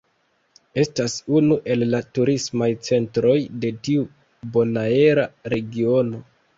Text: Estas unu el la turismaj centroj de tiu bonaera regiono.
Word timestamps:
Estas 0.83 1.17
unu 1.39 1.57
el 1.75 1.85
la 1.91 2.01
turismaj 2.19 2.71
centroj 2.89 3.37
de 3.67 3.75
tiu 3.85 4.09
bonaera 4.59 5.31
regiono. 5.57 6.29